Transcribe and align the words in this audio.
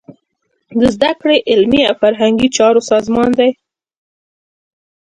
د 0.79 0.81
زده 0.95 1.11
کړې، 1.21 1.37
علمي 1.51 1.81
او 1.89 1.95
فرهنګي 2.01 2.47
چارو 2.57 2.81
سازمان 2.91 3.29
دی. 3.39 3.49